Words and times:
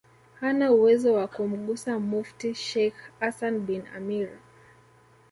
hana 0.39 0.71
uwezo 0.71 1.13
wa 1.13 1.27
kumgusa 1.27 1.99
Mufti 1.99 2.55
Sheikh 2.55 2.95
Hassan 3.19 3.59
bin 3.65 3.81
Amir 3.97 4.29